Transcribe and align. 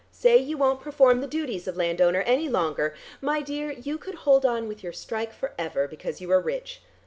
"Say 0.11 0.39
you 0.39 0.57
won't 0.57 0.81
perform 0.81 1.21
the 1.21 1.27
duties 1.27 1.67
of 1.67 1.77
landowner 1.77 2.23
any 2.23 2.49
longer. 2.49 2.95
My 3.21 3.43
dear, 3.43 3.69
you 3.69 3.99
could 3.99 4.15
hold 4.25 4.47
on 4.47 4.67
with 4.67 4.81
your 4.81 4.93
strike 4.93 5.31
for 5.31 5.53
ever, 5.59 5.87
because 5.87 6.19
you 6.19 6.31
are 6.31 6.41
rich. 6.41 6.81